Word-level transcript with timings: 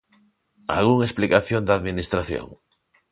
Algunha 0.77 1.07
explicación 1.09 1.61
da 1.67 1.73
administración? 1.79 2.47